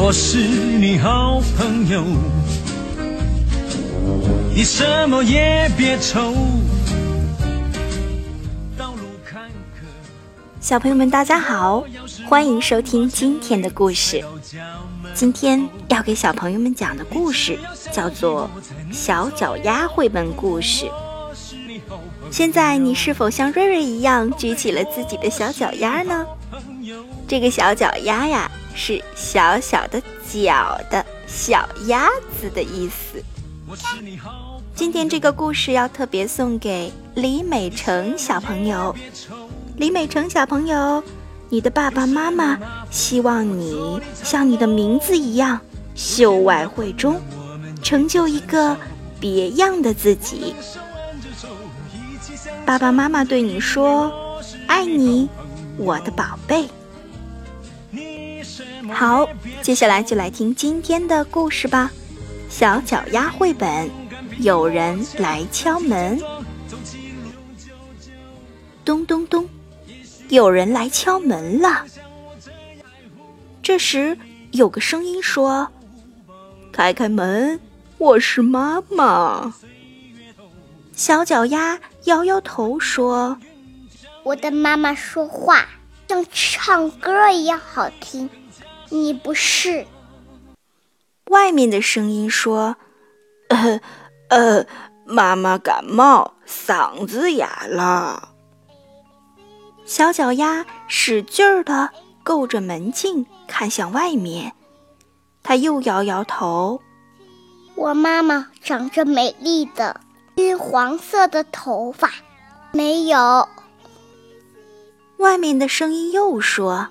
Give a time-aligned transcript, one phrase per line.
[0.00, 2.04] 我是你好朋友，
[4.54, 6.32] 你什么也别愁。
[8.76, 9.42] 道路坎
[9.74, 9.82] 坷，
[10.60, 11.82] 小朋友们，大家好，
[12.28, 14.24] 欢迎收听今天的故事。
[15.14, 17.58] 今天要给小朋友们讲的故事
[17.90, 18.48] 叫做
[18.94, 20.88] 《小脚丫》绘本故事。
[22.30, 26.24] 现在你是否像瑞瑞一样举起了自己的小脚丫呢？
[27.26, 30.00] 这个小脚丫呀，是小小的
[30.30, 32.08] 脚的小鸭
[32.40, 33.20] 子的意思。
[34.72, 38.94] 今天这个故事要特别送给李美成小朋友。
[39.76, 41.02] 李美成小朋友，
[41.48, 42.56] 你的爸爸妈妈
[42.88, 45.60] 希望你像你的名字一样
[45.96, 47.20] 秀外慧中，
[47.82, 48.76] 成就一个
[49.18, 50.54] 别样的自己。
[52.64, 54.12] 爸爸妈妈对你说
[54.68, 55.28] ：“爱你，
[55.76, 56.68] 我的宝贝。”
[58.92, 59.28] 好，
[59.62, 61.90] 接下来就来听今天的故事吧。
[62.48, 63.90] 小脚丫绘本，
[64.38, 66.20] 有人来敲门。
[68.84, 69.48] 咚咚咚，
[70.28, 71.84] 有人来敲门了。
[73.62, 74.16] 这时，
[74.52, 75.68] 有个声音说
[76.72, 77.60] ：“开开门，
[77.98, 79.54] 我是妈妈。”
[80.94, 83.38] 小脚丫摇摇头说
[84.24, 85.66] ：“我的妈妈说话
[86.08, 88.28] 像唱歌一样好听。”
[88.90, 89.86] 你不是。
[91.30, 92.76] 外面的声音说
[93.50, 93.80] ：“呃，
[94.28, 94.66] 呃，
[95.04, 98.30] 妈妈感冒，嗓子哑了。”
[99.84, 101.90] 小脚丫使劲儿的
[102.22, 104.52] 够着门镜，看向外面。
[105.42, 106.80] 他又摇摇头
[107.74, 110.00] ：“我妈妈长着美丽的
[110.36, 112.10] 金黄色的头发，
[112.72, 113.48] 没有。”
[115.18, 116.88] 外面的声音又说。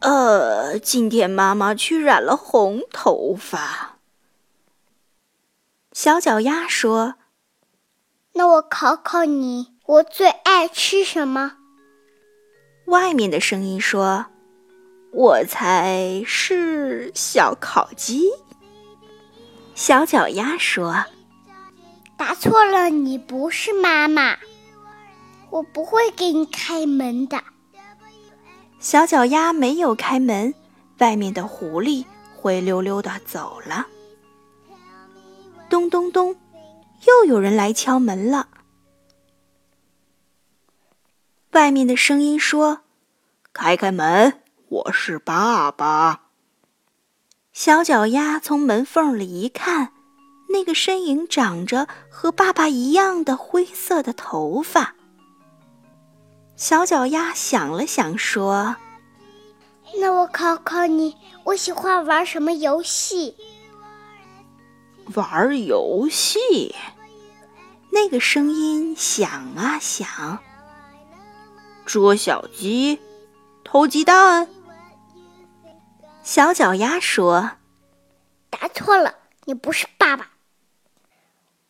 [0.00, 3.98] 呃，今天妈妈去染了红头发。
[5.92, 7.16] 小脚丫说
[8.32, 11.56] ：“那我考考你，我最爱吃什么？”
[12.86, 14.26] 外面的声音说
[15.12, 18.30] ：“我猜是小烤鸡。”
[19.76, 21.04] 小脚丫说
[22.16, 24.38] ：“答错了，你不是妈妈，
[25.50, 27.44] 我不会给你开门的。”
[28.80, 30.54] 小脚丫没有开门，
[31.00, 32.02] 外面的狐狸
[32.34, 33.86] 灰溜溜的走了。
[35.68, 36.34] 咚咚咚，
[37.06, 38.48] 又有人来敲门了。
[41.52, 42.80] 外面的声音说
[43.52, 46.28] ：“开开门，我是爸爸。”
[47.52, 49.92] 小脚丫从门缝里一看，
[50.54, 54.94] 那个身影长着和爸爸一样的灰色的头发。
[56.60, 58.76] 小脚丫想了想，说
[59.98, 63.34] ：“那我考考你，我喜欢玩什么游戏？”
[65.16, 66.74] 玩游戏？
[67.92, 70.38] 那个声音响啊响，
[71.86, 73.00] 捉小鸡，
[73.64, 74.46] 偷鸡蛋。
[76.22, 77.52] 小脚丫说
[78.50, 79.14] ：“答错了，
[79.46, 80.32] 你不是爸爸，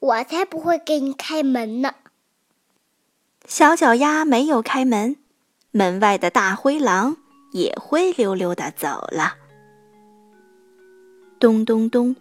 [0.00, 1.94] 我才不会给你开门呢。”
[3.50, 5.16] 小脚丫没有开门，
[5.72, 7.16] 门外的大灰狼
[7.50, 9.34] 也灰溜溜的走了。
[11.40, 12.14] 咚咚咚，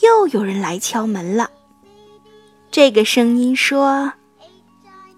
[0.00, 1.50] 又有人来敲门了。
[2.70, 4.14] 这个声音说：“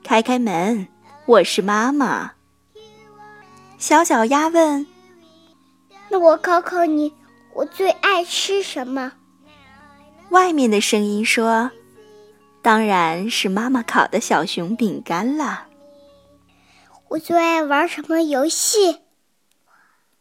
[0.03, 0.89] 开开门，
[1.27, 2.33] 我是妈妈。”
[3.79, 4.85] 小脚丫问
[6.11, 7.13] ：“那我考考你，
[7.55, 9.13] 我最爱吃什么？”
[10.31, 11.71] 外面的声音说。
[12.67, 15.69] 当然是妈妈烤的小熊饼干啦！
[17.11, 19.03] 我最爱玩什么游戏？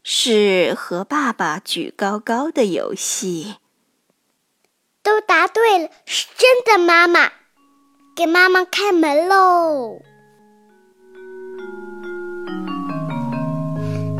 [0.03, 3.55] 是和爸爸举高高的游戏。
[5.01, 7.31] 都答对了，是真的妈妈，
[8.15, 10.01] 给妈妈开门喽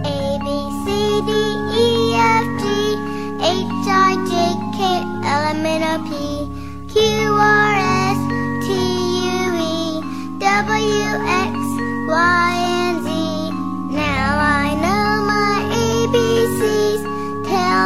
[0.04, 0.48] ！A B
[0.84, 1.32] C D
[1.76, 2.98] E F G
[3.40, 4.32] H I J
[4.76, 6.35] K L M N O P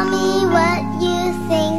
[0.00, 1.69] Tell me what you think.